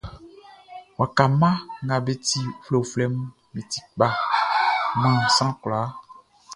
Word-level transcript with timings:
Uwka 1.03 1.23
mma 1.31 1.51
nga 1.83 1.95
be 2.05 2.13
ti 2.27 2.39
uflɛuflɛʼn, 2.59 3.15
be 3.53 3.61
ti 3.71 3.79
kpa 3.93 4.07
man 5.01 5.17
sran 5.35 5.51
kwlaa. 5.61 5.87